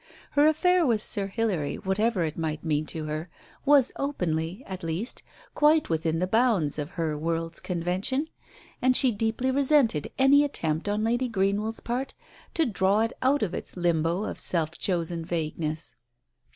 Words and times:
Her 0.31 0.47
affair 0.47 0.83
with 0.83 1.03
Sir 1.03 1.27
Hilary, 1.27 1.75
whatever 1.75 2.23
it 2.23 2.35
might 2.35 2.63
mean 2.63 2.87
to 2.87 3.05
her, 3.05 3.29
was 3.65 3.91
openly, 3.97 4.63
at 4.65 4.81
least, 4.81 5.21
quite 5.53 5.89
within 5.89 6.17
the 6.17 6.25
bounds 6.25 6.79
of 6.79 6.89
her 6.97 7.15
world's 7.15 7.59
convention, 7.59 8.27
and 8.81 8.95
she 8.97 9.11
deeply 9.11 9.51
resented 9.51 10.11
any 10.17 10.43
attempt 10.43 10.89
on 10.89 11.03
Lady 11.03 11.27
Greenwell's 11.27 11.81
part 11.81 12.15
to 12.55 12.65
draw 12.65 13.01
it 13.01 13.13
out 13.21 13.43
of 13.43 13.53
its 13.53 13.77
limbo 13.77 14.23
of 14.23 14.39
self 14.39 14.71
chosen 14.75 15.23
vagueness. 15.23 15.95